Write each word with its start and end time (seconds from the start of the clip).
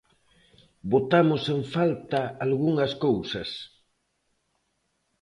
Botamos 0.93 1.43
en 1.55 1.61
falta 1.75 2.21
algunhas 2.45 2.93
cousas. 3.05 3.49